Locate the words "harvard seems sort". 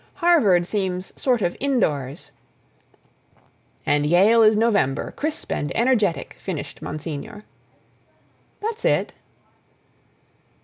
0.15-1.43